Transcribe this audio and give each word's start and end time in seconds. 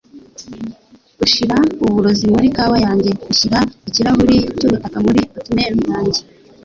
Ushira 1.23 1.57
uburozi 1.85 2.25
muri 2.33 2.47
kawa 2.55 2.77
yanjye 2.85 3.11
ushyira 3.31 3.59
ikirahuri 3.89 4.37
cyubutaka 4.57 4.97
muri 5.05 5.21
oatmeal 5.37 5.75
yanjye 5.91 6.21